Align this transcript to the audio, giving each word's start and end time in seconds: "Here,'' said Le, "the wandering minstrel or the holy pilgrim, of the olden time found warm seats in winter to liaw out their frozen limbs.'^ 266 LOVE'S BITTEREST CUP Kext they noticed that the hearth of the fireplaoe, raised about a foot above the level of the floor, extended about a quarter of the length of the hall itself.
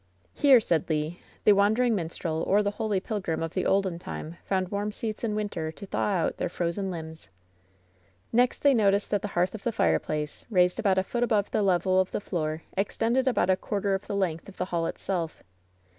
"Here,'' 0.33 0.59
said 0.59 0.89
Le, 0.89 1.17
"the 1.43 1.53
wandering 1.53 1.93
minstrel 1.93 2.41
or 2.47 2.63
the 2.63 2.71
holy 2.71 2.99
pilgrim, 2.99 3.43
of 3.43 3.53
the 3.53 3.67
olden 3.67 3.99
time 3.99 4.37
found 4.45 4.69
warm 4.69 4.91
seats 4.91 5.23
in 5.23 5.35
winter 5.35 5.71
to 5.73 5.85
liaw 5.85 6.15
out 6.23 6.37
their 6.37 6.49
frozen 6.49 6.89
limbs.'^ 6.89 7.27
266 8.31 8.33
LOVE'S 8.33 8.33
BITTEREST 8.33 8.33
CUP 8.33 8.49
Kext 8.49 8.59
they 8.63 8.73
noticed 8.73 9.11
that 9.11 9.21
the 9.21 9.33
hearth 9.35 9.53
of 9.53 9.61
the 9.61 9.69
fireplaoe, 9.71 10.45
raised 10.49 10.79
about 10.79 10.97
a 10.97 11.03
foot 11.03 11.21
above 11.21 11.51
the 11.51 11.61
level 11.61 11.99
of 12.01 12.09
the 12.09 12.19
floor, 12.19 12.63
extended 12.75 13.27
about 13.27 13.51
a 13.51 13.55
quarter 13.55 13.93
of 13.93 14.07
the 14.07 14.15
length 14.15 14.49
of 14.49 14.57
the 14.57 14.65
hall 14.73 14.87
itself. 14.87 15.43